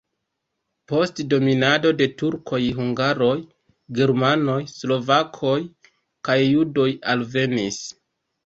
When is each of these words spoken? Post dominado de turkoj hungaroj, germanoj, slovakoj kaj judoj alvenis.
Post 0.91 1.19
dominado 1.33 1.91
de 1.99 2.07
turkoj 2.21 2.61
hungaroj, 2.79 3.29
germanoj, 3.99 4.57
slovakoj 4.73 5.55
kaj 6.31 6.41
judoj 6.47 6.91
alvenis. 7.15 7.83